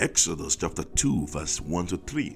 Exodus 0.00 0.56
chapter 0.56 0.82
2, 0.82 1.26
verse 1.26 1.60
1 1.60 1.88
to 1.88 1.98
3. 1.98 2.34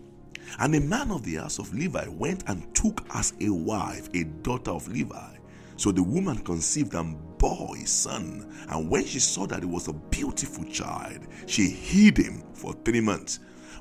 And 0.59 0.75
a 0.75 0.81
man 0.81 1.11
of 1.11 1.25
the 1.25 1.37
house 1.37 1.59
of 1.59 1.73
Levi 1.73 2.07
went 2.09 2.45
and 2.47 2.75
took 2.75 3.03
as 3.15 3.33
a 3.41 3.49
wife 3.49 4.11
a 4.13 4.25
daughter 4.43 4.71
of 4.71 4.87
Levi. 4.87 5.37
So 5.77 5.91
the 5.91 6.03
woman 6.03 6.45
conceived 6.45 6.93
and 6.93 7.17
bore 7.39 7.75
a 7.75 7.87
son. 7.87 8.55
And 8.69 8.91
when 8.91 9.07
she 9.07 9.19
saw 9.19 9.47
that 9.47 9.63
it 9.63 9.69
was 9.69 9.89
a 9.89 9.95
beautiful 9.95 10.65
child, 10.67 11.21
she 11.47 11.71
hid 11.71 12.19
him 12.19 12.43
for 12.53 12.75
three 12.85 13.01
months. 13.01 13.39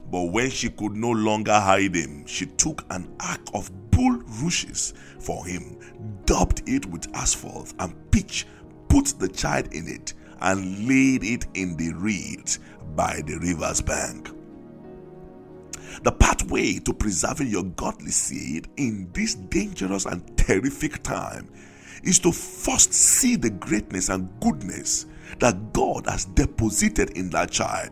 But 0.10 0.32
when 0.32 0.50
she 0.50 0.70
could 0.70 0.94
no 0.96 1.12
longer 1.12 1.52
hide 1.52 1.94
him, 1.94 2.26
she 2.26 2.46
took 2.46 2.86
an 2.90 3.14
ark 3.20 3.42
of 3.54 3.70
bulrushes 3.92 4.94
for 5.20 5.46
him, 5.46 5.78
daubed 6.26 6.64
it 6.70 6.86
with 6.86 7.14
asphalt 7.14 7.74
and 7.80 7.94
pitch, 8.12 8.48
put 8.88 9.08
the 9.20 9.28
child 9.28 9.74
in 9.74 9.90
it, 9.90 10.14
and 10.44 10.88
laid 10.88 11.24
it 11.24 11.48
in 11.56 11.76
the 11.78 11.92
reeds 11.94 12.60
by 12.96 13.22
the 13.26 13.38
river's 13.40 13.82
bank. 13.82 14.30
The 16.04 16.12
pathway 16.12 16.80
to 16.80 16.94
preserving 16.94 17.48
your 17.48 17.64
godly 17.64 18.12
seed 18.12 18.68
in 18.78 19.10
this 19.14 19.36
dangerous 19.36 20.06
and 20.06 20.38
terrific 20.38 21.02
time 21.02 21.50
is 22.04 22.20
to 22.20 22.32
first 22.32 22.94
see 22.94 23.36
the 23.36 23.50
greatness 23.50 24.10
and 24.10 24.30
goodness 24.42 25.06
that 25.40 25.72
God 25.72 26.06
has 26.08 26.26
deposited 26.26 27.12
in 27.12 27.30
that 27.30 27.52
child. 27.52 27.92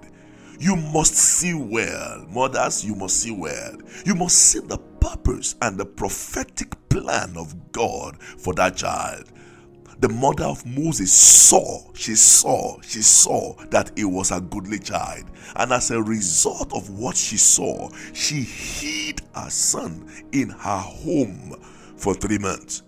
You 0.60 0.76
must 0.76 1.16
see 1.16 1.54
well, 1.54 2.26
mothers, 2.30 2.84
you 2.84 2.96
must 2.96 3.18
see 3.18 3.32
well. 3.32 3.78
You 4.06 4.14
must 4.14 4.38
see 4.38 4.60
the 4.60 4.78
purpose 4.78 5.56
and 5.62 5.80
the 5.80 5.86
prophetic 5.86 6.76
plan 6.90 7.36
of 7.38 7.72
God 7.72 8.22
for 8.22 8.54
that 8.56 8.76
child 8.76 9.32
the 10.02 10.10
mother 10.10 10.46
of 10.46 10.66
Moses 10.66 11.14
saw, 11.14 11.94
she 11.94 12.16
saw, 12.16 12.82
she 12.82 13.04
saw 13.04 13.54
that 13.70 13.92
it 13.96 14.06
was 14.06 14.32
a 14.32 14.42
goodly 14.42 14.80
child. 14.80 15.26
And 15.56 15.72
as 15.72 15.92
a 15.92 16.02
result 16.02 16.74
of 16.74 16.90
what 16.90 17.16
she 17.16 17.38
saw, 17.38 17.90
she 18.12 18.42
hid 18.42 19.22
her 19.36 19.50
son 19.52 20.12
in 20.32 20.50
her 20.50 20.80
home 20.80 21.56
for 21.98 22.16
three 22.16 22.40
months. 22.40 22.82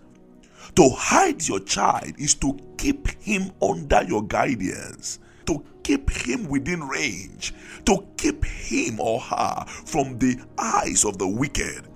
To 0.75 0.89
hide 0.89 1.47
your 1.47 1.59
child 1.59 2.13
is 2.17 2.33
to 2.35 2.57
keep 2.79 3.07
him 3.21 3.51
under 3.61 4.03
your 4.03 4.23
guidance, 4.23 5.19
to 5.45 5.63
keep 5.83 6.09
him 6.09 6.49
within 6.49 6.81
range, 6.81 7.53
to 7.85 8.07
keep 8.17 8.43
him 8.43 8.99
or 8.99 9.19
her 9.19 9.65
from 9.67 10.17
the 10.17 10.39
eyes 10.57 11.05
of 11.05 11.19
the 11.19 11.27
wicked. 11.27 11.87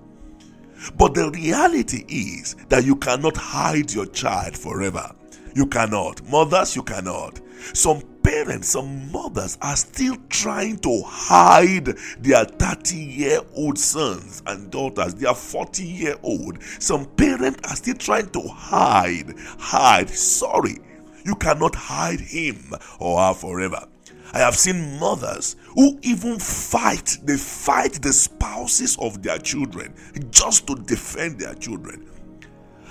But 0.98 1.14
the 1.14 1.32
reality 1.32 2.06
is 2.08 2.56
that 2.70 2.86
you 2.86 2.96
cannot 2.96 3.38
hide 3.38 3.92
your 3.92 4.06
child 4.08 4.58
forever. 4.58 5.14
You 5.56 5.66
cannot. 5.68 6.22
Mothers, 6.30 6.76
you 6.76 6.84
cannot. 6.84 7.40
Some 7.74 8.02
parents, 8.22 8.68
some 8.70 9.12
mothers 9.12 9.58
are 9.62 9.76
still 9.76 10.18
trying 10.30 10.78
to 10.80 11.02
hide 11.06 11.86
their 12.20 12.46
30 12.46 12.96
year 12.96 13.40
old 13.56 13.80
sons 13.80 14.44
and 14.46 14.70
daughters, 14.70 15.16
their 15.16 15.34
40 15.34 15.84
year 15.84 16.16
old. 16.24 16.62
Some 16.80 17.06
parents 17.06 17.60
are 17.70 17.76
still 17.76 17.96
trying 17.96 18.30
to 18.32 18.42
hide, 18.42 19.34
hide. 19.58 20.10
Sorry, 20.10 20.78
you 21.26 21.36
cannot 21.36 21.74
hide 21.74 22.20
him 22.20 22.74
or 23.00 23.20
her 23.20 23.34
forever. 23.34 23.88
I 24.34 24.40
have 24.40 24.56
seen 24.56 25.00
mothers 25.00 25.56
who 25.78 26.00
even 26.02 26.40
fight, 26.40 27.20
they 27.24 27.38
fight 27.38 28.02
the 28.02 28.12
spouses 28.12 28.98
of 29.00 29.22
their 29.22 29.38
children 29.38 29.94
just 30.32 30.66
to 30.66 30.76
defend 30.76 31.40
their 31.40 31.54
children. 31.54 32.10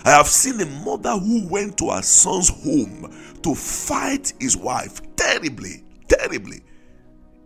I 0.05 0.11
have 0.11 0.29
seen 0.29 0.61
a 0.61 0.67
mother 0.85 1.19
who 1.19 1.49
went 1.49 1.77
to 1.79 1.91
her 1.91 2.03
son's 2.03 2.49
home 2.49 3.13
to 3.43 3.57
fight 3.57 4.33
his 4.39 4.57
wife 4.57 5.01
terribly, 5.17 5.83
terribly, 6.07 6.63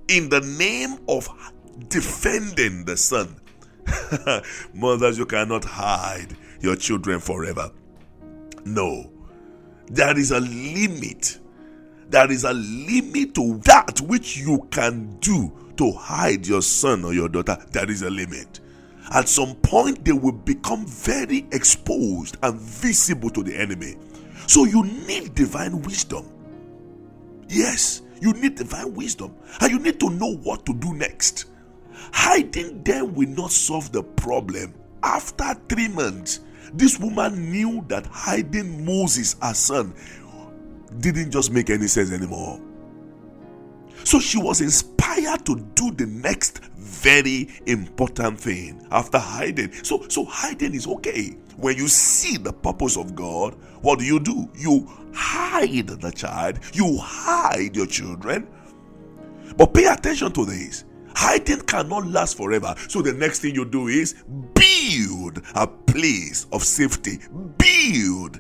in 0.08 0.28
the 0.28 0.42
name 0.42 0.98
of 1.08 1.27
defending 1.88 2.84
the 2.84 2.98
son. 2.98 3.34
Mothers, 4.74 5.16
you 5.16 5.24
cannot 5.24 5.64
hide 5.64 6.36
your 6.61 6.77
children 6.77 7.18
forever. 7.18 7.70
No, 8.67 9.11
there 9.86 10.18
is 10.18 10.33
a 10.33 10.40
limit 10.40 11.39
there 12.10 12.30
is 12.30 12.44
a 12.44 12.52
limit 12.52 13.34
to 13.36 13.58
that 13.64 14.00
which 14.02 14.36
you 14.36 14.66
can 14.70 15.16
do 15.20 15.52
to 15.76 15.92
hide 15.92 16.46
your 16.46 16.62
son 16.62 17.04
or 17.04 17.14
your 17.14 17.28
daughter. 17.28 17.56
There 17.70 17.90
is 17.90 18.02
a 18.02 18.10
limit. 18.10 18.60
At 19.12 19.28
some 19.28 19.54
point, 19.56 20.04
they 20.04 20.12
will 20.12 20.32
become 20.32 20.86
very 20.86 21.46
exposed 21.52 22.36
and 22.42 22.58
visible 22.60 23.30
to 23.30 23.42
the 23.42 23.56
enemy. 23.56 23.96
So, 24.46 24.64
you 24.64 24.84
need 24.84 25.34
divine 25.34 25.82
wisdom. 25.82 26.30
Yes, 27.48 28.02
you 28.20 28.32
need 28.34 28.56
divine 28.56 28.94
wisdom, 28.94 29.34
and 29.60 29.70
you 29.72 29.78
need 29.78 29.98
to 30.00 30.10
know 30.10 30.36
what 30.36 30.66
to 30.66 30.74
do 30.74 30.92
next. 30.94 31.46
Hiding 32.12 32.82
them 32.82 33.14
will 33.14 33.28
not 33.28 33.50
solve 33.50 33.90
the 33.92 34.02
problem. 34.02 34.74
After 35.02 35.54
three 35.68 35.88
months, 35.88 36.40
this 36.72 36.98
woman 36.98 37.50
knew 37.50 37.84
that 37.88 38.06
hiding 38.06 38.84
Moses, 38.84 39.36
her 39.42 39.54
son, 39.54 39.94
didn't 40.98 41.30
just 41.30 41.52
make 41.52 41.70
any 41.70 41.86
sense 41.86 42.12
anymore. 42.12 42.61
So 44.05 44.18
she 44.18 44.39
was 44.39 44.61
inspired 44.61 45.45
to 45.46 45.56
do 45.74 45.90
the 45.92 46.06
next 46.06 46.64
very 46.77 47.48
important 47.67 48.40
thing 48.40 48.86
after 48.90 49.18
hiding. 49.18 49.73
So, 49.84 50.06
so 50.08 50.24
hiding 50.24 50.74
is 50.74 50.86
okay. 50.86 51.36
When 51.56 51.77
you 51.77 51.89
see 51.89 52.36
the 52.36 52.52
purpose 52.52 52.96
of 52.96 53.14
God, 53.14 53.55
what 53.83 53.98
do 53.98 54.05
you 54.05 54.20
do? 54.20 54.51
You 54.55 54.89
hide 55.14 55.86
the 55.86 56.11
child, 56.12 56.58
you 56.73 56.98
hide 56.98 57.77
your 57.77 57.86
children. 57.86 58.48
But 59.57 59.74
pay 59.74 59.86
attention 59.86 60.33
to 60.33 60.45
this. 60.45 60.84
Hiding 61.14 61.62
cannot 61.62 62.07
last 62.07 62.36
forever. 62.36 62.74
So 62.89 63.02
the 63.02 63.12
next 63.12 63.40
thing 63.40 63.55
you 63.55 63.64
do 63.64 63.89
is 63.89 64.14
build 64.55 65.42
a 65.55 65.67
place 65.67 66.46
of 66.52 66.62
safety. 66.62 67.18
Build, 67.58 68.39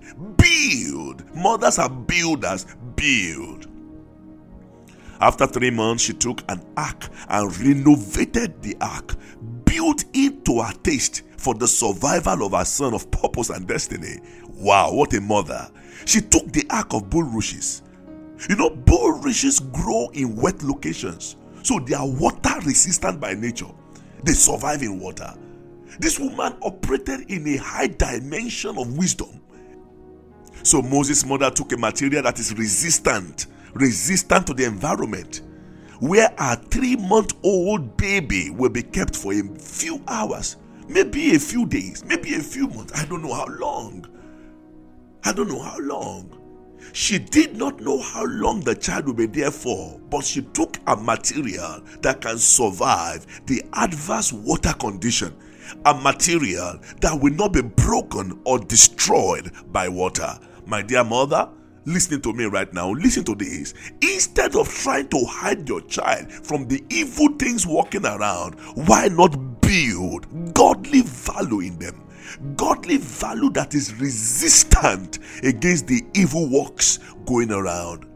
build. 0.60 1.34
Mothers 1.34 1.78
are 1.78 1.90
builders. 1.90 2.66
Build. 2.96 3.66
After 5.20 5.46
three 5.46 5.70
months, 5.70 6.04
she 6.04 6.14
took 6.14 6.42
an 6.48 6.62
ark 6.76 7.08
and 7.28 7.56
renovated 7.58 8.62
the 8.62 8.76
ark, 8.80 9.14
built 9.64 10.04
it 10.14 10.44
to 10.46 10.62
her 10.62 10.72
taste 10.82 11.22
for 11.36 11.54
the 11.54 11.68
survival 11.68 12.46
of 12.46 12.52
her 12.52 12.64
son 12.64 12.94
of 12.94 13.10
purpose 13.10 13.50
and 13.50 13.66
destiny. 13.66 14.20
Wow, 14.48 14.92
what 14.92 15.12
a 15.14 15.20
mother! 15.20 15.70
She 16.06 16.20
took 16.20 16.50
the 16.52 16.66
ark 16.70 16.94
of 16.94 17.10
bulrushes. 17.10 17.82
You 18.48 18.56
know, 18.56 18.70
bulrushes 18.70 19.60
grow 19.60 20.08
in 20.14 20.36
wet 20.36 20.62
locations. 20.62 21.36
So 21.62 21.78
they 21.78 21.94
are 21.94 22.08
water 22.08 22.58
resistant 22.64 23.20
by 23.20 23.34
nature. 23.34 23.70
They 24.24 24.32
survive 24.32 24.82
in 24.82 24.98
water. 24.98 25.34
This 25.98 26.18
woman 26.18 26.56
operated 26.62 27.30
in 27.30 27.46
a 27.46 27.56
high 27.56 27.88
dimension 27.88 28.78
of 28.78 28.96
wisdom. 28.96 29.40
So 30.62 30.82
Moses' 30.82 31.24
mother 31.24 31.50
took 31.50 31.72
a 31.72 31.76
material 31.76 32.22
that 32.22 32.38
is 32.38 32.54
resistant, 32.56 33.46
resistant 33.74 34.46
to 34.46 34.54
the 34.54 34.64
environment, 34.64 35.42
where 36.00 36.32
a 36.38 36.56
three 36.56 36.96
month 36.96 37.34
old 37.42 37.96
baby 37.96 38.50
will 38.50 38.70
be 38.70 38.82
kept 38.82 39.16
for 39.16 39.32
a 39.32 39.42
few 39.58 40.02
hours, 40.06 40.56
maybe 40.88 41.34
a 41.34 41.38
few 41.38 41.66
days, 41.66 42.04
maybe 42.04 42.34
a 42.34 42.40
few 42.40 42.68
months. 42.68 42.92
I 42.94 43.06
don't 43.06 43.22
know 43.22 43.34
how 43.34 43.46
long. 43.46 44.06
I 45.24 45.32
don't 45.32 45.48
know 45.48 45.62
how 45.62 45.78
long. 45.78 46.36
She 46.92 47.18
did 47.18 47.56
not 47.56 47.80
know 47.80 48.00
how 48.00 48.24
long 48.24 48.60
the 48.60 48.74
child 48.74 49.06
would 49.06 49.16
be 49.16 49.26
there 49.26 49.50
for, 49.50 49.98
but 50.10 50.24
she 50.24 50.42
took 50.42 50.78
a 50.86 50.96
material 50.96 51.82
that 52.00 52.20
can 52.20 52.38
survive 52.38 53.26
the 53.46 53.62
adverse 53.74 54.32
water 54.32 54.72
condition, 54.72 55.34
a 55.84 55.94
material 55.94 56.80
that 57.00 57.20
will 57.20 57.34
not 57.34 57.52
be 57.52 57.62
broken 57.62 58.40
or 58.44 58.58
destroyed 58.58 59.52
by 59.70 59.88
water. 59.88 60.38
My 60.70 60.82
dear 60.82 61.02
mother, 61.02 61.48
listening 61.84 62.20
to 62.20 62.32
me 62.32 62.44
right 62.44 62.72
now, 62.72 62.92
listen 62.92 63.24
to 63.24 63.34
this. 63.34 63.74
Instead 64.02 64.54
of 64.54 64.68
trying 64.68 65.08
to 65.08 65.24
hide 65.24 65.68
your 65.68 65.80
child 65.80 66.30
from 66.30 66.68
the 66.68 66.80
evil 66.90 67.26
things 67.40 67.66
walking 67.66 68.06
around, 68.06 68.54
why 68.86 69.08
not 69.08 69.60
build 69.60 70.54
godly 70.54 71.02
value 71.02 71.58
in 71.60 71.78
them? 71.80 72.06
godly 72.54 72.96
value 72.98 73.50
that 73.50 73.74
is 73.74 73.92
resistant 73.94 75.18
against 75.42 75.88
the 75.88 76.00
evil 76.14 76.48
works 76.48 77.00
going 77.26 77.50
around. 77.50 78.06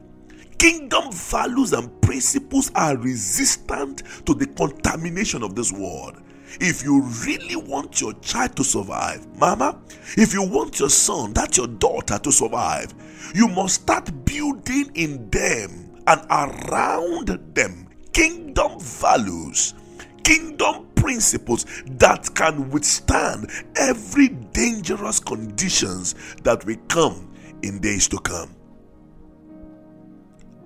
Kingdom 0.56 1.10
values 1.10 1.72
and 1.72 2.00
principles 2.00 2.70
are 2.76 2.96
resistant 2.96 4.04
to 4.24 4.32
the 4.32 4.46
contamination 4.46 5.42
of 5.42 5.56
this 5.56 5.72
world. 5.72 6.22
If 6.60 6.84
you 6.84 7.02
really 7.26 7.56
want 7.56 8.00
your 8.00 8.12
child 8.14 8.56
to 8.56 8.64
survive, 8.64 9.26
mama, 9.38 9.80
if 10.16 10.32
you 10.32 10.42
want 10.42 10.78
your 10.78 10.90
son, 10.90 11.32
that's 11.32 11.56
your 11.56 11.66
daughter 11.66 12.18
to 12.18 12.32
survive, 12.32 12.94
you 13.34 13.48
must 13.48 13.82
start 13.82 14.24
building 14.24 14.90
in 14.94 15.28
them 15.30 16.02
and 16.06 16.20
around 16.30 17.28
them 17.54 17.88
kingdom 18.12 18.78
values, 18.78 19.74
kingdom 20.22 20.86
principles 20.94 21.66
that 21.86 22.34
can 22.34 22.70
withstand 22.70 23.50
every 23.76 24.28
dangerous 24.28 25.20
conditions 25.20 26.14
that 26.44 26.64
will 26.64 26.78
come 26.88 27.34
in 27.62 27.80
days 27.80 28.08
to 28.08 28.18
come. 28.18 28.54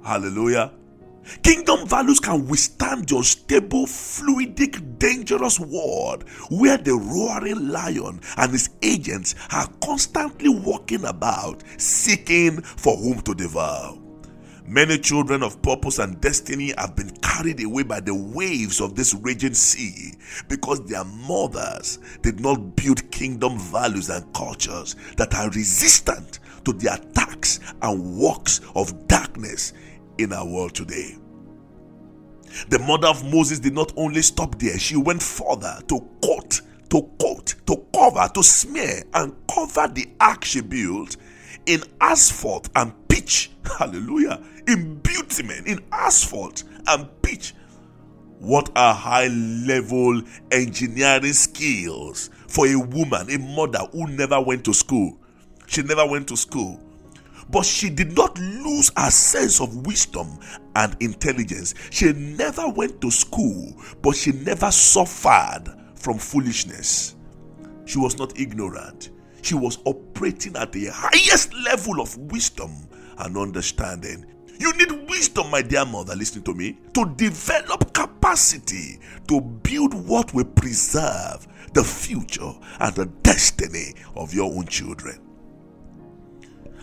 Hallelujah. 0.05 0.73
Kingdom 1.43 1.87
values 1.87 2.21
can 2.21 2.47
withstand 2.47 3.09
the 3.09 3.17
unstable, 3.17 3.87
fluidic, 3.87 4.99
dangerous 4.99 5.61
world 5.61 6.25
where 6.51 6.79
the 6.79 6.95
roaring 6.95 7.69
lion 7.69 8.21
and 8.37 8.53
his 8.53 8.71
agents 8.83 9.35
are 9.53 9.69
constantly 9.83 10.49
walking 10.49 11.05
about 11.05 11.63
seeking 11.77 12.61
for 12.63 12.97
whom 12.97 13.21
to 13.23 13.35
devour. 13.35 13.97
Many 14.67 14.99
children 14.99 15.43
of 15.43 15.63
purpose 15.63 15.99
and 15.99 16.21
destiny 16.21 16.75
have 16.77 16.95
been 16.95 17.11
carried 17.23 17.65
away 17.65 17.85
by 17.85 18.01
the 18.01 18.15
waves 18.15 18.83
of 18.83 18.95
this 18.95 19.15
raging 19.15 19.55
sea 19.55 20.13
because 20.47 20.85
their 20.85 21.05
mothers 21.05 21.99
did 22.21 22.39
not 22.41 22.77
build 22.77 23.11
kingdom 23.11 23.59
values 23.59 24.11
and 24.11 24.31
cultures 24.35 24.95
that 25.17 25.35
are 25.35 25.49
resistant 25.51 26.41
to 26.67 26.75
the 26.75 26.93
attacks 26.93 27.61
and 27.81 28.19
works 28.19 28.61
of 28.75 29.09
darkness 29.09 29.73
in 30.19 30.33
our 30.33 30.47
world 30.47 30.75
today. 30.75 31.17
The 32.69 32.79
mother 32.81 33.09
of 33.09 33.25
Moses 33.25 33.59
did 33.59 33.75
not 33.75 33.93
only 33.97 34.23
stop 34.23 34.59
there, 34.59 34.79
she 34.79 34.97
went 34.97 35.23
further 35.23 35.79
to 35.89 36.01
coat, 36.25 36.61
to 36.91 37.03
coat, 37.21 37.55
to 37.67 37.87
cover, 37.95 38.29
to 38.35 38.43
smear 38.43 39.03
and 39.15 39.35
cover 39.53 39.89
the 39.89 40.09
ark 40.21 40.45
she 40.45 40.61
built 40.61 41.17
in 41.67 41.83
asphalt 42.01 42.69
and 42.75 42.93
pitch. 43.09 43.51
Hallelujah. 43.79 44.43
In 44.67 44.97
bitumen, 44.97 45.67
in 45.67 45.85
asphalt 45.93 46.65
and 46.87 47.09
pitch. 47.23 47.55
What 48.39 48.71
are 48.77 48.95
high 48.95 49.27
level 49.27 50.23
engineering 50.53 51.33
skills 51.33 52.31
for 52.47 52.67
a 52.69 52.77
woman, 52.77 53.31
a 53.31 53.39
mother 53.39 53.81
who 53.93 54.07
never 54.07 54.41
went 54.41 54.65
to 54.67 54.73
school? 54.75 55.19
She 55.67 55.83
never 55.83 56.07
went 56.07 56.29
to 56.29 56.37
school. 56.37 56.81
But 57.51 57.65
she 57.65 57.89
did 57.89 58.15
not 58.15 58.39
lose 58.39 58.91
her 58.97 59.11
sense 59.11 59.61
of 59.61 59.87
wisdom 59.87 60.39
and 60.77 60.97
intelligence. 61.01 61.75
She 61.91 62.13
never 62.13 62.69
went 62.69 63.01
to 63.01 63.11
school, 63.11 63.75
but 64.03 64.17
she 64.17 64.33
never 64.33 64.71
suffered 64.71 65.75
from 65.95 66.19
foolishness. 66.19 67.17
She 67.87 67.99
was 67.99 68.19
not 68.19 68.39
ignorant. 68.39 69.11
She 69.43 69.55
was 69.55 69.79
operating 69.87 70.57
at 70.57 70.73
the 70.73 70.87
highest 70.93 71.55
level 71.55 72.01
of 72.01 72.17
wisdom 72.19 72.71
and 73.19 73.37
understanding. 73.37 74.27
You 74.59 74.73
need 74.75 75.09
wisdom, 75.09 75.51
my 75.51 75.63
dear 75.63 75.87
mother, 75.87 76.15
listening 76.17 76.45
to 76.45 76.55
me, 76.55 76.79
to 76.95 77.15
develop 77.17 77.95
capacity 77.95 78.99
to 79.29 79.41
build 79.41 79.95
what 79.95 80.35
will 80.35 80.45
preserve 80.45 81.47
the 81.73 81.85
future 81.85 82.53
and 82.81 82.95
the 82.95 83.07
destiny 83.23 83.95
of 84.17 84.35
your 84.35 84.53
own 84.53 84.67
children 84.67 85.28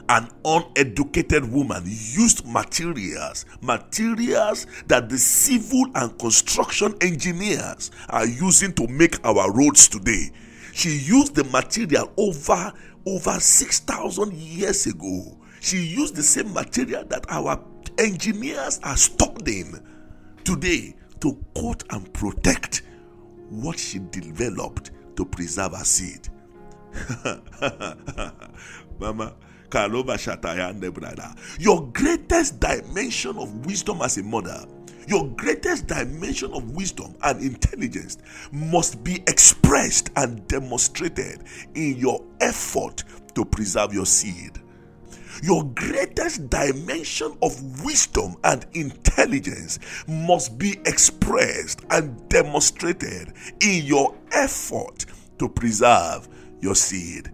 an 0.09 0.29
uneducated 0.43 1.51
woman 1.51 1.83
used 1.85 2.45
materials, 2.45 3.45
materials 3.61 4.67
that 4.87 5.09
the 5.09 5.17
civil 5.17 5.85
and 5.95 6.17
construction 6.19 6.93
engineers 7.01 7.91
are 8.09 8.27
using 8.27 8.73
to 8.73 8.87
make 8.87 9.23
our 9.25 9.51
roads 9.51 9.87
today. 9.87 10.31
She 10.73 10.89
used 10.89 11.35
the 11.35 11.43
material 11.45 12.11
over 12.17 12.73
over 13.07 13.39
6,000 13.39 14.33
years 14.33 14.87
ago. 14.87 15.37
She 15.59 15.77
used 15.77 16.15
the 16.15 16.23
same 16.23 16.53
material 16.53 17.05
that 17.05 17.25
our 17.29 17.63
engineers 17.97 18.79
are 18.83 18.97
studying 18.97 19.79
today 20.43 20.95
to 21.21 21.37
coat 21.55 21.83
and 21.91 22.11
protect 22.13 22.83
what 23.49 23.79
she 23.79 23.99
developed 24.11 24.91
to 25.15 25.25
preserve 25.25 25.73
her 25.73 25.83
seed. 25.83 26.27
Mama, 28.99 29.35
your 31.59 31.87
greatest 31.91 32.59
dimension 32.59 33.37
of 33.37 33.65
wisdom 33.65 34.01
as 34.01 34.17
a 34.17 34.23
mother, 34.23 34.65
your 35.07 35.27
greatest 35.35 35.87
dimension 35.87 36.53
of 36.53 36.71
wisdom 36.71 37.15
and 37.23 37.41
intelligence 37.41 38.17
must 38.51 39.03
be 39.03 39.15
expressed 39.27 40.09
and 40.15 40.47
demonstrated 40.47 41.43
in 41.75 41.97
your 41.97 42.23
effort 42.39 43.03
to 43.35 43.45
preserve 43.45 43.93
your 43.93 44.05
seed. 44.05 44.59
Your 45.43 45.65
greatest 45.75 46.49
dimension 46.49 47.37
of 47.41 47.83
wisdom 47.83 48.37
and 48.43 48.65
intelligence 48.73 49.79
must 50.07 50.57
be 50.57 50.77
expressed 50.85 51.81
and 51.91 52.27
demonstrated 52.29 53.33
in 53.61 53.85
your 53.85 54.15
effort 54.31 55.05
to 55.39 55.49
preserve 55.49 56.29
your 56.61 56.75
seed. 56.75 57.31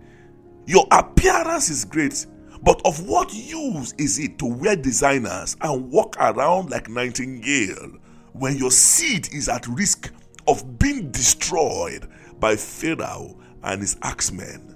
Your 0.65 0.87
appearance 0.91 1.69
is 1.69 1.85
great, 1.85 2.25
but 2.63 2.81
of 2.85 3.07
what 3.07 3.33
use 3.33 3.93
is 3.97 4.19
it 4.19 4.37
to 4.39 4.45
wear 4.45 4.75
designers 4.75 5.57
and 5.61 5.91
walk 5.91 6.15
around 6.19 6.69
like 6.69 6.89
Nightingale 6.89 7.97
when 8.33 8.57
your 8.57 8.71
seed 8.71 9.33
is 9.33 9.49
at 9.49 9.67
risk 9.67 10.11
of 10.47 10.77
being 10.77 11.11
destroyed 11.11 12.07
by 12.39 12.55
Pharaoh 12.55 13.37
and 13.63 13.81
his 13.81 13.97
axemen? 14.03 14.75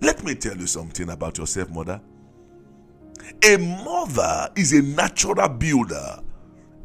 Let 0.00 0.24
me 0.24 0.34
tell 0.34 0.56
you 0.56 0.66
something 0.66 1.08
about 1.08 1.38
yourself, 1.38 1.70
mother. 1.70 2.00
A 3.44 3.56
mother 3.56 4.50
is 4.56 4.72
a 4.72 4.82
natural 4.82 5.48
builder 5.48 6.20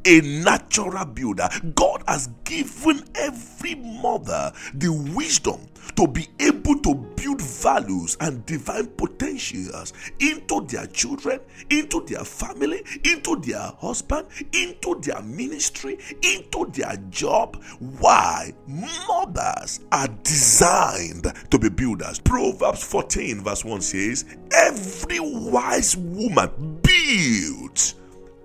a 0.06 0.22
natural 0.22 1.06
builder. 1.06 1.50
God 1.76 2.04
has 2.08 2.28
given 2.44 3.04
every 3.16 3.76
mother 3.76 4.52
the 4.74 4.92
wisdom 5.16 5.68
to 5.96 6.08
be 6.08 6.28
able 6.40 6.80
to 6.80 6.96
build 6.96 7.42
values 7.42 8.18
and 8.20 8.46
divine 8.46 8.88
potentials 8.88 9.94
into 10.20 10.62
their 10.68 10.88
children, 10.88 11.40
into 11.70 12.04
their 12.06 12.24
family, 12.24 12.84
into 13.04 13.36
their 13.38 13.72
husband, 13.80 14.28
into 14.54 15.00
their 15.02 15.22
ministry, 15.22 15.98
into 16.22 16.70
their 16.74 16.96
job. 17.10 17.62
Why? 18.00 18.54
Mothers 18.68 19.82
are 19.92 20.08
designed 20.24 21.28
to 21.50 21.60
be 21.60 21.70
builders. 21.70 22.20
Proverbs 22.20 22.84
14, 22.84 23.42
verse 23.42 23.66
1 23.66 23.82
says, 23.82 24.26
Every 24.52 25.20
wise 25.20 25.98
woman 25.98 26.80
builds 26.82 27.96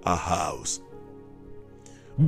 a 0.05 0.17
house 0.17 0.81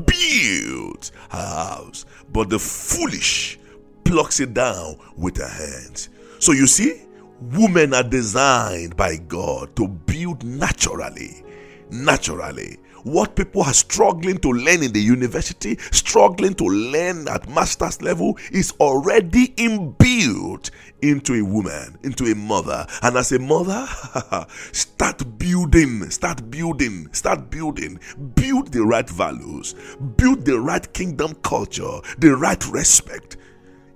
builds 0.06 1.12
her 1.30 1.38
house, 1.38 2.04
but 2.32 2.50
the 2.50 2.58
foolish 2.58 3.58
plucks 4.04 4.40
it 4.40 4.54
down 4.54 4.98
with 5.16 5.36
her 5.36 5.48
hands. 5.48 6.08
So 6.38 6.52
you 6.52 6.66
see, 6.66 7.02
women 7.40 7.94
are 7.94 8.02
designed 8.02 8.96
by 8.96 9.16
God 9.16 9.74
to 9.76 9.88
build 9.88 10.44
naturally. 10.44 11.42
Naturally 11.90 12.78
what 13.04 13.36
people 13.36 13.62
are 13.62 13.72
struggling 13.72 14.38
to 14.38 14.50
learn 14.50 14.82
in 14.82 14.92
the 14.92 15.00
university, 15.00 15.76
struggling 15.92 16.54
to 16.54 16.64
learn 16.64 17.28
at 17.28 17.48
master's 17.48 18.00
level, 18.02 18.38
is 18.52 18.72
already 18.80 19.48
inbuilt 19.56 20.70
into 21.02 21.34
a 21.34 21.44
woman, 21.44 21.98
into 22.02 22.24
a 22.24 22.34
mother. 22.34 22.86
And 23.02 23.16
as 23.16 23.32
a 23.32 23.38
mother, 23.38 23.86
start 24.72 25.38
building, 25.38 26.10
start 26.10 26.50
building, 26.50 27.12
start 27.12 27.50
building. 27.50 28.00
Build 28.34 28.72
the 28.72 28.82
right 28.82 29.08
values, 29.08 29.74
build 30.16 30.44
the 30.44 30.58
right 30.58 30.92
kingdom 30.92 31.34
culture, 31.42 32.00
the 32.18 32.36
right 32.36 32.64
respect 32.68 33.36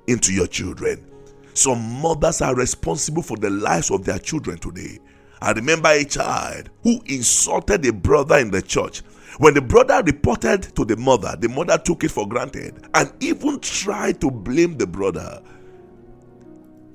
into 0.07 0.33
your 0.33 0.47
children. 0.47 1.09
Some 1.55 2.01
mothers 2.01 2.41
are 2.41 2.55
responsible 2.55 3.23
for 3.23 3.37
the 3.37 3.51
lives 3.51 3.91
of 3.91 4.05
their 4.05 4.19
children 4.19 4.59
today. 4.59 4.99
I 5.43 5.51
remember 5.51 5.89
a 5.89 6.05
child 6.05 6.71
who 6.85 7.03
insulted 7.07 7.85
a 7.85 7.93
brother 7.93 8.39
in 8.39 8.53
the 8.53 8.63
church. 8.63 9.01
When 9.39 9.55
the 9.55 9.61
brother 9.61 10.01
reported 10.07 10.63
to 10.77 10.85
the 10.85 10.97
mother, 10.97 11.35
the 11.37 11.49
mother 11.49 11.79
took 11.79 12.05
it 12.05 12.13
for 12.13 12.29
granted 12.29 12.87
and 12.95 13.13
even 13.19 13.59
tried 13.59 14.21
to 14.21 14.31
blame 14.31 14.79
the 14.79 14.87
brother. 14.87 15.43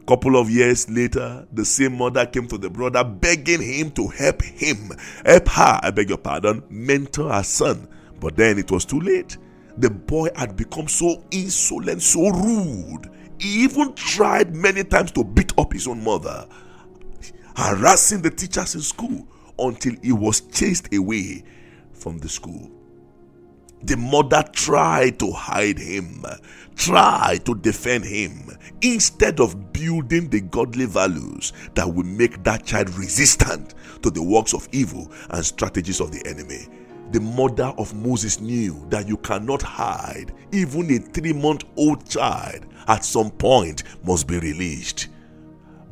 Couple 0.08 0.38
of 0.38 0.50
years 0.50 0.90
later, 0.90 1.46
the 1.52 1.66
same 1.66 1.98
mother 1.98 2.26
came 2.26 2.48
to 2.48 2.58
the 2.58 2.70
brother 2.70 3.04
begging 3.04 3.62
him 3.62 3.92
to 3.92 4.08
help 4.08 4.42
him, 4.42 4.94
help 5.26 5.50
her, 5.50 5.80
I 5.84 5.92
beg 5.92 6.08
your 6.08 6.18
pardon, 6.18 6.64
mentor 6.70 7.30
her 7.34 7.44
son. 7.44 7.90
But 8.22 8.38
then 8.38 8.58
it 8.58 8.72
was 8.72 8.86
too 8.86 9.02
late. 9.02 9.36
The 9.76 9.90
boy 9.90 10.30
had 10.38 10.56
become 10.56 10.88
so 10.88 11.22
insolent, 11.32 12.02
so 12.02 12.30
rude. 12.30 13.12
He 13.40 13.64
even 13.66 13.94
tried 13.96 14.56
many 14.56 14.86
times 14.86 15.12
to 15.12 15.26
beat 15.26 15.52
up 15.58 15.74
his 15.74 15.86
own 15.86 16.02
mother 16.02 16.48
harassing 17.58 18.22
the 18.22 18.30
teachers 18.30 18.76
in 18.76 18.82
school 18.82 19.28
until 19.58 19.96
he 20.04 20.12
was 20.12 20.42
chased 20.42 20.94
away 20.94 21.44
from 21.92 22.20
the 22.20 22.30
school. 22.30 22.70
The 23.82 23.98
mother 23.98 24.44
tried 24.54 25.18
to 25.20 25.32
hide 25.32 25.80
him, 25.80 26.24
tried 26.76 27.48
to 27.48 27.56
defend 27.56 28.06
him, 28.06 28.52
instead 28.84 29.40
of 29.40 29.74
building 29.74 30.30
the 30.30 30.42
godly 30.42 30.86
values 30.86 31.52
that 31.74 31.92
will 31.92 32.06
make 32.06 32.44
that 32.44 32.64
child 32.64 32.92
resistant 32.92 33.74
to 34.04 34.12
the 34.12 34.22
works 34.22 34.54
of 34.54 34.70
evil 34.72 35.12
and 35.32 35.44
strategies 35.44 36.00
of 36.00 36.12
the 36.12 36.24
enemy. 36.28 36.68
The 37.12 37.22
mother 37.22 37.74
of 37.80 37.96
Moses 37.96 38.40
knew 38.40 38.86
that 38.90 39.08
you 39.08 39.18
cannot 39.18 39.64
hide, 39.64 40.32
even 40.52 40.92
a 40.92 41.00
three 41.00 41.34
month 41.34 41.64
old 41.76 42.08
child 42.08 42.68
at 42.88 43.04
some 43.04 43.32
point 43.32 43.82
must 44.04 44.28
be 44.28 44.38
released. 44.38 45.08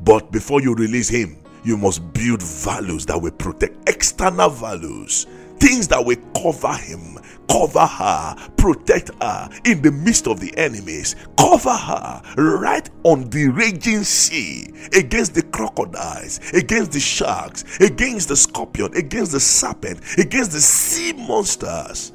But 0.03 0.31
before 0.31 0.62
you 0.62 0.75
release 0.75 1.10
him, 1.10 1.39
You 1.65 1.77
must 1.77 2.13
build 2.13 2.43
values 2.43 3.07
that 3.07 3.19
will 3.19 3.31
protect 3.31 3.89
external 3.89 4.51
values, 4.51 5.25
things 5.60 5.88
that 5.88 6.05
will 6.05 6.17
cover 6.39 6.74
him, 6.74 7.17
cover 7.50 7.88
her, 7.88 8.36
protect 8.55 9.10
her 9.19 9.50
in 9.65 9.81
the 9.81 9.91
midst 9.91 10.27
of 10.27 10.39
the 10.39 10.55
enemies, 10.57 11.15
cover 11.39 11.74
her 11.74 12.22
right 12.38 12.88
on 13.03 13.31
the 13.31 13.48
raging 13.48 14.03
sea 14.03 14.72
against 14.95 15.34
the 15.34 15.41
crocodiles, 15.41 16.39
against 16.53 16.91
the 16.91 17.00
sharks, 17.00 17.63
against 17.79 18.27
the 18.27 18.36
scorpion, 18.36 18.95
against 18.95 19.31
the 19.31 19.39
serpent, 19.39 20.01
against 20.19 20.51
the 20.51 20.62
sea 20.62 21.13
monsters. 21.13 22.12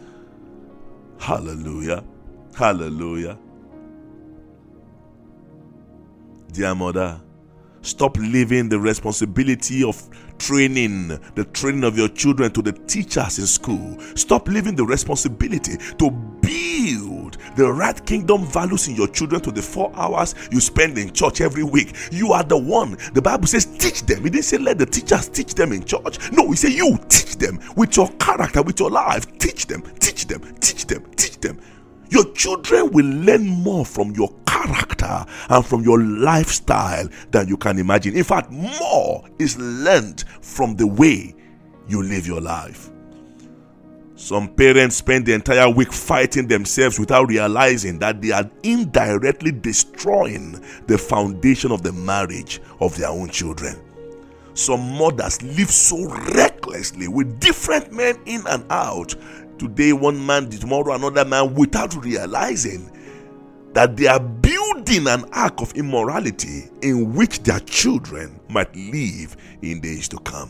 Hallelujah. 1.18 2.04
Hallelujah. 2.56 3.36
Dear 6.52 6.74
mother, 6.76 7.20
stop 7.82 8.16
leaving 8.16 8.68
the 8.68 8.78
responsibility 8.78 9.84
of 9.84 10.08
training, 10.38 11.08
the 11.34 11.44
training 11.52 11.84
of 11.84 11.96
your 11.96 12.08
children 12.08 12.50
to 12.52 12.62
the 12.62 12.72
teachers 12.72 13.38
in 13.38 13.46
school. 13.46 13.98
Stop 14.14 14.48
leaving 14.48 14.74
the 14.74 14.84
responsibility 14.84 15.76
to 15.98 16.10
build 16.10 17.36
the 17.56 17.70
right 17.70 18.04
kingdom 18.06 18.44
values 18.46 18.88
in 18.88 18.94
your 18.94 19.08
children 19.08 19.40
to 19.42 19.50
the 19.50 19.62
four 19.62 19.92
hours 19.94 20.34
you 20.50 20.60
spend 20.60 20.96
in 20.98 21.12
church 21.12 21.40
every 21.40 21.64
week. 21.64 21.94
You 22.10 22.32
are 22.32 22.42
the 22.42 22.56
one. 22.56 22.96
The 23.12 23.22
Bible 23.22 23.46
says, 23.46 23.66
teach 23.66 24.02
them. 24.02 24.24
It 24.26 24.30
didn't 24.30 24.44
say, 24.44 24.58
let 24.58 24.78
the 24.78 24.86
teachers 24.86 25.28
teach 25.28 25.54
them 25.54 25.72
in 25.72 25.84
church. 25.84 26.32
No, 26.32 26.50
he 26.50 26.56
said, 26.56 26.72
you 26.72 26.98
teach 27.08 27.36
them 27.36 27.60
with 27.76 27.96
your 27.96 28.08
character, 28.12 28.62
with 28.62 28.80
your 28.80 28.90
life. 28.90 29.38
Teach 29.38 29.66
them, 29.66 29.82
teach 29.98 30.26
them, 30.26 30.40
teach 30.60 30.86
them, 30.86 31.04
teach 31.16 31.38
them. 31.38 31.60
Your 32.10 32.24
children 32.32 32.90
will 32.90 33.06
learn 33.06 33.46
more 33.46 33.86
from 33.86 34.10
your 34.12 34.32
character 34.46 35.24
and 35.48 35.64
from 35.64 35.82
your 35.82 36.02
lifestyle 36.02 37.08
than 37.30 37.48
you 37.48 37.56
can 37.56 37.78
imagine. 37.78 38.16
In 38.16 38.24
fact, 38.24 38.50
more 38.50 39.24
is 39.38 39.56
learned 39.58 40.24
from 40.40 40.76
the 40.76 40.86
way 40.86 41.34
you 41.88 42.02
live 42.02 42.26
your 42.26 42.40
life. 42.40 42.90
Some 44.16 44.48
parents 44.48 44.96
spend 44.96 45.24
the 45.24 45.32
entire 45.32 45.70
week 45.70 45.92
fighting 45.92 46.46
themselves 46.46 46.98
without 46.98 47.28
realizing 47.28 47.98
that 48.00 48.20
they 48.20 48.32
are 48.32 48.48
indirectly 48.62 49.50
destroying 49.50 50.62
the 50.88 50.98
foundation 50.98 51.72
of 51.72 51.82
the 51.82 51.92
marriage 51.92 52.60
of 52.80 52.94
their 52.98 53.08
own 53.08 53.30
children. 53.30 53.80
Some 54.52 54.98
mothers 54.98 55.40
live 55.42 55.70
so 55.70 56.06
recklessly 56.34 57.08
with 57.08 57.40
different 57.40 57.92
men 57.92 58.20
in 58.26 58.46
and 58.46 58.64
out 58.70 59.14
today 59.60 59.92
one 59.92 60.24
man, 60.24 60.48
tomorrow 60.48 60.94
another 60.94 61.24
man, 61.24 61.54
without 61.54 61.94
realizing 62.02 62.90
that 63.74 63.94
they 63.94 64.06
are 64.06 64.18
building 64.18 65.06
an 65.06 65.24
ark 65.34 65.60
of 65.60 65.74
immorality 65.74 66.70
in 66.80 67.14
which 67.14 67.42
their 67.42 67.60
children 67.60 68.40
might 68.48 68.74
live 68.74 69.36
in 69.60 69.80
days 69.82 70.08
to 70.08 70.18
come. 70.20 70.48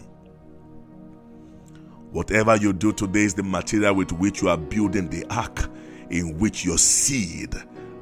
Whatever 2.12 2.54
you 2.56 2.72
do 2.72 2.92
today 2.92 3.22
is 3.22 3.34
the 3.34 3.42
material 3.42 3.96
with 3.96 4.12
which 4.12 4.42
you 4.42 4.48
are 4.48 4.56
building 4.56 5.08
the 5.08 5.26
ark 5.28 5.68
in 6.10 6.38
which 6.38 6.64
your 6.64 6.78
seed 6.78 7.54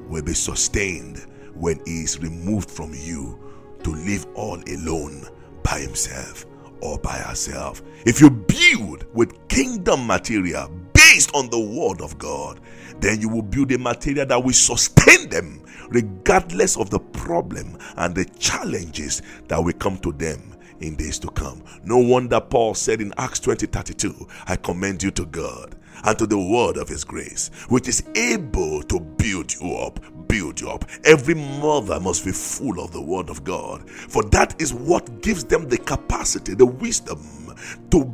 will 0.08 0.22
be 0.22 0.34
sustained 0.34 1.26
when 1.54 1.80
he 1.86 2.02
is 2.02 2.18
removed 2.20 2.70
from 2.70 2.92
you 2.94 3.38
to 3.82 3.90
live 3.90 4.26
all 4.34 4.62
alone 4.68 5.26
by 5.62 5.80
himself 5.80 6.44
or 6.80 6.98
by 6.98 7.16
herself. 7.16 7.82
If 8.06 8.20
you 8.20 8.30
build 8.30 9.06
with 9.14 9.48
kingdom 9.48 10.06
material, 10.06 10.70
based 11.18 11.34
on 11.34 11.50
the 11.50 11.58
word 11.58 12.00
of 12.00 12.16
God, 12.16 12.60
then 13.00 13.20
you 13.20 13.28
will 13.28 13.42
build 13.42 13.72
a 13.72 13.78
material 13.78 14.24
that 14.24 14.40
will 14.40 14.52
sustain 14.52 15.28
them 15.28 15.60
regardless 15.88 16.76
of 16.76 16.90
the 16.90 17.00
problem 17.00 17.76
and 17.96 18.14
the 18.14 18.24
challenges 18.38 19.20
that 19.48 19.58
will 19.58 19.72
come 19.72 19.98
to 19.98 20.12
them 20.12 20.54
in 20.78 20.94
days 20.94 21.18
to 21.18 21.28
come. 21.30 21.60
No 21.82 21.98
wonder 21.98 22.40
Paul 22.40 22.74
said 22.74 23.00
in 23.00 23.12
Acts 23.18 23.40
20 23.40 23.66
32, 23.66 24.28
I 24.46 24.54
commend 24.54 25.02
you 25.02 25.10
to 25.10 25.26
God 25.26 25.74
and 26.04 26.16
to 26.20 26.24
the 26.24 26.38
word 26.38 26.76
of 26.76 26.88
his 26.88 27.02
grace, 27.02 27.50
which 27.68 27.88
is 27.88 28.04
able 28.14 28.84
to 28.84 29.00
build 29.00 29.52
you 29.54 29.74
up. 29.74 29.98
Build 30.28 30.60
you 30.60 30.70
up. 30.70 30.84
Every 31.02 31.34
mother 31.34 31.98
must 31.98 32.24
be 32.24 32.30
full 32.30 32.78
of 32.78 32.92
the 32.92 33.02
word 33.02 33.28
of 33.28 33.42
God, 33.42 33.90
for 33.90 34.22
that 34.26 34.62
is 34.62 34.72
what 34.72 35.20
gives 35.20 35.42
them 35.42 35.68
the 35.68 35.78
capacity, 35.78 36.54
the 36.54 36.66
wisdom 36.66 37.56
to 37.90 38.04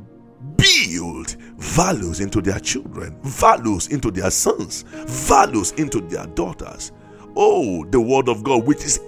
build 0.56 1.36
values 1.64 2.20
into 2.20 2.40
their 2.40 2.60
children, 2.60 3.18
values 3.22 3.88
into 3.88 4.10
their 4.10 4.30
sons, 4.30 4.82
values 5.06 5.72
into 5.72 6.00
their 6.02 6.26
daughters. 6.28 6.92
Oh, 7.36 7.84
the 7.86 8.00
word 8.00 8.28
of 8.28 8.44
God, 8.44 8.66
which 8.66 8.84
is 8.84 9.00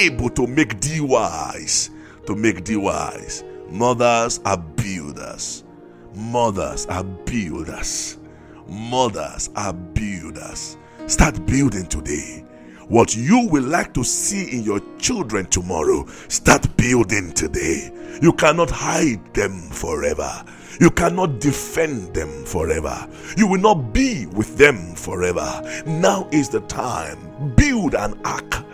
able 0.00 0.28
to 0.30 0.46
make 0.46 0.80
thee 0.80 1.00
wise, 1.00 1.90
to 2.26 2.34
make 2.34 2.64
thee 2.64 2.76
wise. 2.76 3.44
Mothers 3.70 4.40
are 4.44 4.58
builders. 4.58 5.64
Mothers 6.14 6.86
are 6.86 7.04
builders. 7.04 8.18
Mothers 8.66 9.48
are 9.56 9.72
builders. 9.72 10.76
Start 11.06 11.46
building 11.46 11.86
today. 11.86 12.44
What 12.88 13.16
you 13.16 13.46
will 13.48 13.62
like 13.62 13.94
to 13.94 14.02
see 14.02 14.50
in 14.50 14.64
your 14.64 14.80
children 14.98 15.46
tomorrow, 15.46 16.06
start 16.28 16.76
building 16.76 17.32
today. 17.32 17.92
You 18.20 18.32
cannot 18.32 18.68
hide 18.68 19.32
them 19.32 19.70
forever. 19.70 20.44
You 20.78 20.90
cannot 20.90 21.40
defend 21.40 22.14
them 22.14 22.44
forever. 22.44 23.08
You 23.36 23.46
will 23.46 23.60
not 23.60 23.92
be 23.92 24.26
with 24.26 24.56
them 24.56 24.94
forever. 24.94 25.62
Now 25.86 26.28
is 26.30 26.48
the 26.48 26.60
time. 26.60 27.54
Build 27.56 27.94
an 27.94 28.18
ark. 28.24 28.64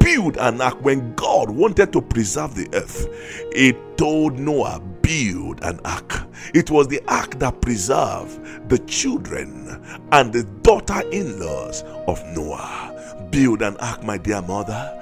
Build 0.00 0.36
an 0.36 0.60
ark. 0.60 0.84
When 0.84 1.14
God 1.14 1.50
wanted 1.50 1.92
to 1.92 2.02
preserve 2.02 2.54
the 2.54 2.68
earth, 2.74 3.08
He 3.54 3.74
told 3.96 4.38
Noah, 4.38 4.80
Build 5.02 5.60
an 5.62 5.80
ark. 5.84 6.26
It 6.54 6.70
was 6.70 6.88
the 6.88 7.00
ark 7.08 7.38
that 7.38 7.62
preserved 7.62 8.68
the 8.68 8.78
children 8.80 9.82
and 10.12 10.32
the 10.32 10.44
daughter 10.62 11.00
in 11.10 11.40
laws 11.40 11.82
of 12.06 12.22
Noah. 12.36 12.94
Build 13.30 13.62
an 13.62 13.76
ark, 13.78 14.02
my 14.02 14.18
dear 14.18 14.42
mother. 14.42 14.94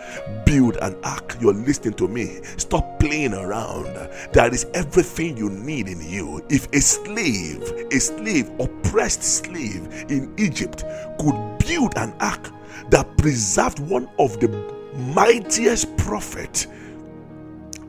Build 0.45 0.77
an 0.83 0.97
ark. 1.05 1.37
You're 1.41 1.55
listening 1.55 1.95
to 1.95 2.09
me. 2.09 2.41
Stop 2.57 2.99
playing 2.99 3.35
around. 3.35 3.95
There 4.33 4.53
is 4.53 4.67
everything 4.75 5.37
you 5.37 5.51
need 5.51 5.89
in 5.89 6.01
you. 6.01 6.45
If 6.49 6.67
a 6.73 6.81
slave, 6.81 7.63
a 7.93 7.99
slave, 7.99 8.51
oppressed 8.59 9.23
slave 9.23 10.07
in 10.09 10.33
Egypt 10.39 10.85
could 11.19 11.59
build 11.59 11.97
an 11.97 12.15
ark 12.21 12.51
that 12.91 13.17
preserved 13.19 13.79
one 13.81 14.09
of 14.19 14.39
the 14.41 14.49
mightiest 15.15 15.97
prophet 15.97 16.67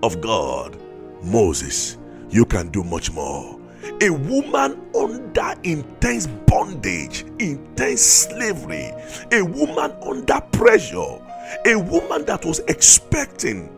of 0.03 0.22
God, 0.22 0.77
Moses, 1.24 1.98
you 2.29 2.46
can 2.46 2.70
do 2.70 2.84
much 2.84 3.12
more 3.12 3.57
a 4.02 4.10
woman 4.10 4.80
under 4.96 5.54
intense 5.64 6.28
bondage, 6.28 7.26
intense 7.40 8.02
slavery, 8.02 8.92
a 9.32 9.42
woman 9.42 9.92
under 10.04 10.42
pressure, 10.52 11.20
a 11.66 11.76
woman 11.76 12.26
that 12.26 12.44
was 12.46 12.60
expecting 12.68 13.74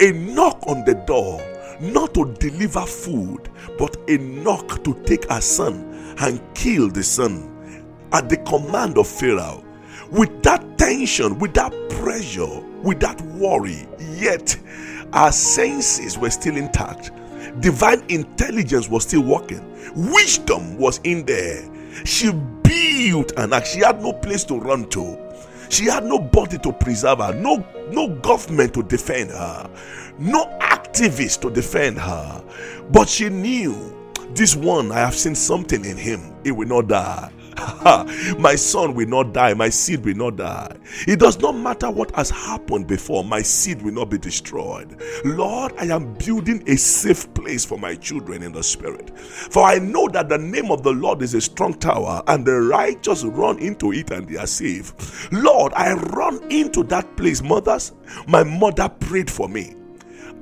a 0.00 0.12
knock 0.12 0.62
on 0.66 0.84
the 0.84 0.94
door, 1.06 1.40
not 1.80 2.14
to 2.14 2.32
deliver 2.34 2.84
food, 2.86 3.48
but 3.78 3.96
a 4.08 4.18
knock 4.18 4.82
to 4.84 4.94
take 5.04 5.28
her 5.30 5.40
son 5.40 6.14
and 6.20 6.40
kill 6.54 6.88
the 6.88 7.02
son 7.02 7.48
at 8.12 8.28
the 8.28 8.36
command 8.38 8.98
of 8.98 9.06
Pharaoh. 9.06 9.64
With 10.10 10.42
that 10.42 10.76
tension, 10.76 11.38
with 11.38 11.54
that 11.54 11.72
pressure, 11.88 12.60
with 12.82 13.00
that 13.00 13.20
worry, 13.22 13.86
yet 14.16 14.56
our 15.12 15.32
senses 15.32 16.18
were 16.18 16.30
still 16.30 16.56
intact 16.56 17.10
divine 17.60 18.02
intelligence 18.08 18.88
was 18.88 19.04
still 19.04 19.22
working, 19.22 19.62
wisdom 19.94 20.78
was 20.78 21.00
in 21.04 21.24
there. 21.26 21.68
She 22.04 22.32
built 22.62 23.32
an 23.36 23.52
ark. 23.52 23.66
She 23.66 23.80
had 23.80 24.02
no 24.02 24.12
place 24.12 24.44
to 24.44 24.58
run 24.58 24.88
to. 24.90 25.18
She 25.68 25.86
had 25.86 26.04
nobody 26.04 26.58
to 26.58 26.72
preserve 26.72 27.18
her, 27.18 27.32
no, 27.32 27.64
no 27.90 28.08
government 28.08 28.74
to 28.74 28.82
defend 28.82 29.30
her, 29.30 29.70
no 30.18 30.44
activist 30.60 31.40
to 31.40 31.50
defend 31.50 31.98
her. 31.98 32.44
But 32.90 33.08
she 33.08 33.30
knew 33.30 33.74
this 34.34 34.54
one, 34.54 34.92
I 34.92 34.98
have 34.98 35.14
seen 35.14 35.34
something 35.34 35.84
in 35.84 35.96
him, 35.96 36.34
he 36.44 36.50
will 36.50 36.68
not 36.68 36.88
die. 36.88 37.32
my 38.38 38.54
son 38.54 38.94
will 38.94 39.08
not 39.08 39.32
die, 39.32 39.54
my 39.54 39.68
seed 39.68 40.04
will 40.04 40.14
not 40.14 40.36
die. 40.36 40.76
It 41.06 41.18
does 41.18 41.38
not 41.38 41.52
matter 41.52 41.90
what 41.90 42.14
has 42.14 42.30
happened 42.30 42.86
before, 42.86 43.24
my 43.24 43.42
seed 43.42 43.82
will 43.82 43.92
not 43.92 44.10
be 44.10 44.18
destroyed. 44.18 45.00
Lord, 45.24 45.72
I 45.78 45.86
am 45.86 46.14
building 46.14 46.62
a 46.66 46.76
safe 46.76 47.32
place 47.34 47.64
for 47.64 47.78
my 47.78 47.94
children 47.94 48.42
in 48.42 48.52
the 48.52 48.62
spirit. 48.62 49.16
For 49.18 49.62
I 49.62 49.78
know 49.78 50.08
that 50.08 50.28
the 50.28 50.38
name 50.38 50.70
of 50.70 50.82
the 50.82 50.92
Lord 50.92 51.22
is 51.22 51.34
a 51.34 51.40
strong 51.40 51.74
tower, 51.74 52.22
and 52.26 52.46
the 52.46 52.60
righteous 52.60 53.24
run 53.24 53.58
into 53.58 53.92
it 53.92 54.10
and 54.10 54.28
they 54.28 54.36
are 54.36 54.46
safe. 54.46 55.30
Lord, 55.32 55.72
I 55.74 55.92
run 55.94 56.42
into 56.50 56.82
that 56.84 57.16
place. 57.16 57.42
Mothers, 57.42 57.92
my 58.26 58.42
mother 58.44 58.88
prayed 58.88 59.30
for 59.30 59.48
me. 59.48 59.76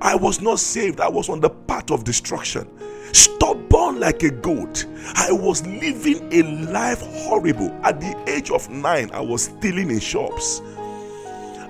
I 0.00 0.14
was 0.14 0.40
not 0.40 0.61
saved, 0.61 1.00
I 1.00 1.09
was 1.09 1.29
on 1.29 1.40
the 1.40 1.50
path 1.50 1.90
of 1.90 2.05
destruction 2.05 2.71
stubborn 3.12 4.00
like 4.00 4.23
a 4.23 4.31
goat. 4.31 4.87
I 5.14 5.33
was 5.33 5.67
living 5.67 6.33
a 6.33 6.43
life 6.71 7.00
horrible. 7.00 7.71
At 7.83 8.00
the 8.00 8.17
age 8.26 8.50
of 8.50 8.69
nine, 8.71 9.11
I 9.12 9.21
was 9.21 9.45
stealing 9.45 9.90
in 9.90 10.00
shops. 10.00 10.61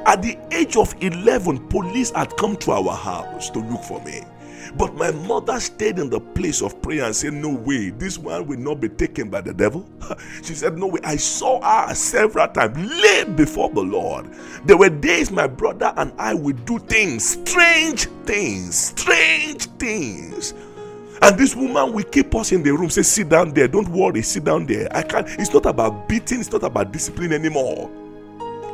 At 0.07 0.23
the 0.23 0.39
age 0.51 0.77
of 0.77 0.95
11, 1.01 1.69
police 1.69 2.11
had 2.11 2.37
come 2.37 2.57
to 2.59 2.73
our 2.73 2.97
house 2.97 3.51
to 3.51 3.61
look 3.61 3.83
for 3.85 4.03
me. 4.03 4.23
But 4.77 4.95
my 4.95 5.11
mother 5.11 5.59
stayed 5.59 5.99
in 5.99 6.11
the 6.11 6.21
place 6.21 6.63
of 6.63 6.81
prayer 6.81 7.05
and 7.05 7.15
said, 7.15 7.35
No 7.35 7.51
way, 7.51 7.91
this 7.91 8.19
one 8.19 8.47
will 8.47 8.59
not 8.59 8.81
be 8.81 8.89
taken 8.89 9.29
by 9.29 9.41
the 9.41 9.53
devil. 9.53 9.89
She 10.43 10.55
said, 10.55 10.79
No 10.79 10.87
way. 10.87 11.01
I 11.05 11.17
saw 11.17 11.61
her 11.61 11.95
several 11.95 12.49
times 12.49 12.77
lay 12.77 13.25
before 13.25 13.71
the 13.71 13.81
Lord. 13.81 14.27
There 14.65 14.77
were 14.77 14.91
days 14.91 15.31
my 15.31 15.47
brother 15.47 15.93
and 15.97 16.13
I 16.19 16.35
would 16.35 16.65
do 16.65 16.79
things, 16.79 17.25
strange 17.25 18.07
things, 18.25 18.77
strange 18.97 19.67
things. 19.79 20.55
And 21.23 21.39
this 21.39 21.55
woman 21.55 21.93
will 21.93 22.05
keep 22.05 22.35
us 22.35 22.53
in 22.53 22.63
the 22.63 22.71
room, 22.71 22.89
say, 22.89 23.03
Sit 23.03 23.29
down 23.29 23.53
there, 23.53 23.69
don't 23.69 23.89
worry, 23.89 24.23
sit 24.23 24.45
down 24.45 24.67
there. 24.67 24.89
I 24.97 25.03
can't, 25.03 25.27
it's 25.39 25.53
not 25.53 25.67
about 25.67 26.09
beating, 26.09 26.41
it's 26.41 26.51
not 26.51 26.63
about 26.63 26.93
discipline 26.93 27.33
anymore. 27.33 27.91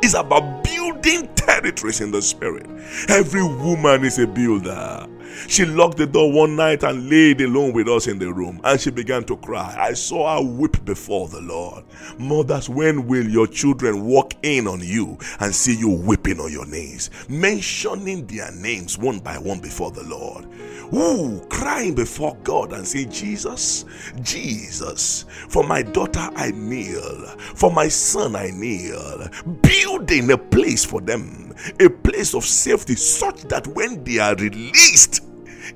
It's 0.01 0.13
about 0.13 0.63
building 0.63 1.27
territories 1.35 2.01
in 2.01 2.11
the 2.11 2.21
spirit. 2.21 2.67
Every 3.09 3.43
woman 3.43 4.05
is 4.05 4.19
a 4.19 4.27
builder. 4.27 5.07
She 5.47 5.65
locked 5.65 5.97
the 5.97 6.07
door 6.07 6.31
one 6.31 6.55
night 6.55 6.83
and 6.83 7.09
laid 7.09 7.41
alone 7.41 7.73
with 7.73 7.87
us 7.87 8.07
in 8.07 8.19
the 8.19 8.31
room, 8.31 8.59
and 8.63 8.79
she 8.79 8.91
began 8.91 9.23
to 9.25 9.37
cry. 9.37 9.75
I 9.77 9.93
saw 9.93 10.37
her 10.37 10.43
weep 10.45 10.83
before 10.83 11.27
the 11.27 11.41
Lord. 11.41 11.83
Mothers, 12.17 12.69
when 12.69 13.07
will 13.07 13.27
your 13.27 13.47
children 13.47 14.05
walk 14.05 14.33
in 14.43 14.67
on 14.67 14.81
you 14.81 15.17
and 15.39 15.53
see 15.53 15.75
you 15.75 15.89
weeping 15.89 16.39
on 16.39 16.51
your 16.51 16.65
knees, 16.65 17.09
mentioning 17.29 18.25
their 18.27 18.51
names 18.51 18.97
one 18.97 19.19
by 19.19 19.37
one 19.37 19.59
before 19.59 19.91
the 19.91 20.03
Lord? 20.03 20.45
Ooh, 20.93 21.45
crying 21.49 21.95
before 21.95 22.35
God 22.43 22.71
and 22.71 22.87
saying, 22.87 23.11
Jesus, 23.11 23.85
Jesus, 24.21 25.25
for 25.49 25.63
my 25.63 25.81
daughter 25.81 26.29
I 26.35 26.51
kneel, 26.51 27.25
for 27.55 27.71
my 27.71 27.89
son 27.89 28.35
I 28.35 28.51
kneel, 28.51 29.27
building 29.61 30.31
a 30.31 30.37
place 30.37 30.85
for 30.85 31.01
them, 31.01 31.53
a 31.79 31.89
place 31.89 32.33
of 32.33 32.45
safety, 32.45 32.95
such 32.95 33.41
that 33.43 33.67
when 33.67 34.03
they 34.03 34.19
are 34.19 34.35
released 34.35 35.26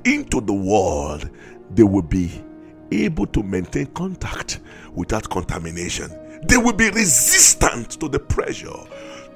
into 0.06 0.42
the 0.42 0.54
world, 0.54 1.30
they 1.72 1.84
will 1.84 2.02
be 2.02 2.44
able 2.92 3.26
to 3.28 3.44
maintain 3.44 3.88
contact 3.88 4.60
without 4.94 5.30
contamination. 5.30 6.10
They 6.44 6.58
will 6.58 6.74
be 6.74 6.90
resistant 6.90 8.00
to 8.00 8.10
the 8.10 8.20
pressure 8.20 8.76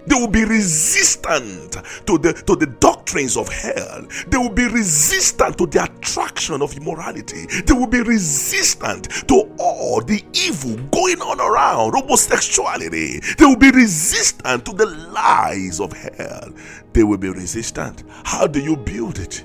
they 0.07 0.15
will 0.15 0.27
be 0.27 0.45
resistant 0.45 1.74
to 2.05 2.17
the, 2.17 2.34
to 2.45 2.55
the 2.55 2.67
doctrines 2.79 3.38
of 3.38 3.50
hell. 3.50 4.05
They 4.27 4.38
will 4.38 4.51
be 4.51 4.67
resistant 4.67 5.57
to 5.57 5.65
the 5.65 5.84
attraction 5.84 6.62
of 6.62 6.75
immorality. 6.77 7.48
They 7.65 7.74
will 7.74 7.88
be 7.88 8.01
resistant 8.01 9.10
to 9.27 9.51
all 9.57 10.01
the 10.01 10.24
evil 10.34 10.75
going 10.91 11.22
on 11.22 11.39
around, 11.39 11.93
homosexuality. 11.93 13.19
They 13.38 13.45
will 13.45 13.55
be 13.55 13.72
resistant 13.72 14.65
to 14.65 14.74
the 14.74 14.86
lies 14.86 15.79
of 15.79 15.93
hell. 15.93 16.53
They 16.93 17.03
will 17.03 17.17
be 17.17 17.29
resistant. 17.29 18.03
How 18.24 18.48
do 18.48 18.62
you 18.62 18.77
build 18.77 19.19
it? 19.19 19.43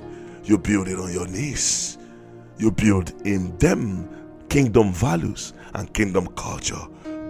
You 0.50 0.58
build 0.58 0.88
it 0.88 0.98
on 0.98 1.12
your 1.12 1.28
knees. 1.28 1.96
You 2.58 2.72
build 2.72 3.12
in 3.24 3.56
them 3.58 4.08
kingdom 4.48 4.92
values 4.92 5.52
and 5.74 5.94
kingdom 5.94 6.26
culture 6.34 6.88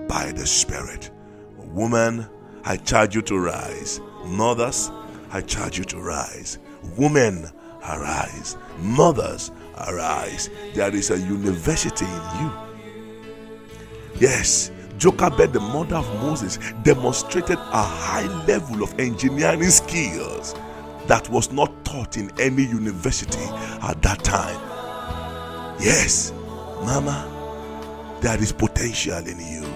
by 0.09 0.33
the 0.35 0.47
Spirit. 0.47 1.11
Woman, 1.59 2.27
I 2.65 2.79
charge 2.79 3.15
you 3.15 3.21
to 3.21 3.37
rise. 3.37 4.01
Mothers, 4.25 4.91
I 5.33 5.43
charge 5.43 5.77
you 5.77 5.85
to 5.85 5.99
rise. 5.99 6.61
Women, 6.97 7.51
arise. 7.83 8.57
Mothers, 8.79 9.51
arise. 9.77 10.49
There 10.73 10.97
is 10.97 11.11
a 11.11 11.19
university 11.19 12.07
in 12.07 12.41
you. 12.41 12.51
Yes, 14.19 14.71
Jochebed, 14.97 15.53
the 15.53 15.61
mother 15.61 15.97
of 15.97 16.09
Moses, 16.23 16.59
demonstrated 16.85 17.59
a 17.59 17.83
high 17.83 18.45
level 18.47 18.83
of 18.83 18.99
engineering 18.99 19.69
skills 19.69 20.55
that 21.11 21.29
was 21.29 21.51
not 21.51 21.85
taught 21.85 22.17
in 22.17 22.31
any 22.39 22.63
university 22.63 23.43
at 23.83 24.01
that 24.01 24.23
time. 24.23 24.55
Yes, 25.81 26.33
Mama, 26.85 27.27
there 28.21 28.41
is 28.41 28.53
potential 28.53 29.19
in 29.27 29.41
you. 29.41 29.67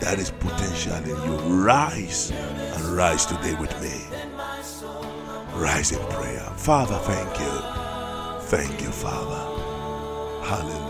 There 0.00 0.18
is 0.18 0.30
potential 0.30 0.94
in 0.94 1.08
you. 1.10 1.36
Rise 1.62 2.30
and 2.30 2.84
rise 2.96 3.26
today 3.26 3.54
with 3.60 3.78
me. 3.82 3.92
Rise 5.52 5.92
in 5.92 5.98
prayer. 6.06 6.50
Father, 6.56 6.96
thank 7.00 7.40
you. 7.40 8.46
Thank 8.48 8.80
you, 8.80 8.90
Father. 8.90 10.46
Hallelujah. 10.46 10.89